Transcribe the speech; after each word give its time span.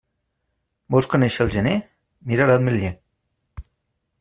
Vols 0.95 1.07
conéixer 1.11 1.43
el 1.45 1.51
gener? 1.57 1.75
Mira 2.31 2.49
l'ametler. 2.53 2.93